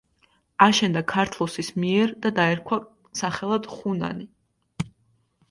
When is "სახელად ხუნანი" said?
3.21-4.29